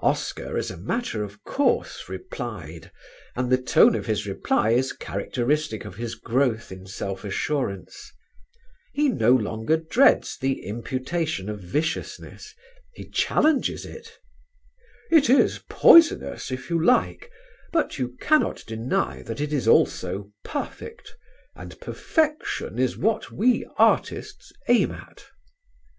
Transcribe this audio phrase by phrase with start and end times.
[0.00, 2.90] Oscar as a matter of course replied
[3.36, 8.10] and the tone of his reply is characteristic of his growth in self assurance:
[8.94, 12.54] he no longer dreads the imputation of viciousness;
[12.94, 14.18] he challenges it:
[15.10, 17.30] "It is poisonous, if you like;
[17.70, 21.14] but you cannot deny that it is also perfect,
[21.54, 25.26] and perfection is what we artists aim at."